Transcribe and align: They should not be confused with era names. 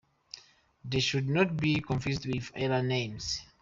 They 0.83 0.99
should 0.99 1.29
not 1.29 1.57
be 1.57 1.79
confused 1.79 2.25
with 2.25 2.51
era 2.55 2.81
names. 2.81 3.39